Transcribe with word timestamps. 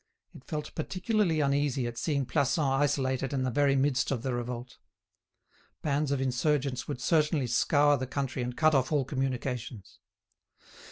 It 0.33 0.43
felt 0.43 0.73
particularly 0.73 1.41
uneasy 1.41 1.85
at 1.85 1.95
seeing 1.95 2.25
Plassans 2.25 2.81
isolated 2.81 3.33
in 3.33 3.43
the 3.43 3.51
very 3.51 3.75
midst 3.75 4.09
of 4.09 4.23
the 4.23 4.33
revolt. 4.33 4.79
Bands 5.83 6.09
of 6.09 6.19
insurgents 6.19 6.87
would 6.87 6.99
certainly 6.99 7.45
scour 7.45 7.97
the 7.97 8.07
country 8.07 8.41
and 8.41 8.57
cut 8.57 8.73
off 8.73 8.91
all 8.91 9.05
communications. 9.05 9.99